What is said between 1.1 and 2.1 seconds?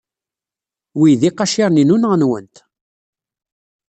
d iqaciren-inu